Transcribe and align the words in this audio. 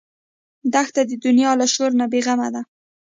دښته 0.73 1.01
د 1.09 1.11
دنیا 1.25 1.51
له 1.61 1.65
شور 1.73 1.91
نه 1.99 2.05
بېغمه 2.11 2.47
ده. 2.53 2.61